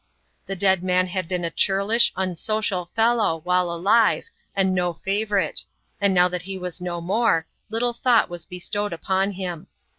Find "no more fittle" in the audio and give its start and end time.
6.81-7.93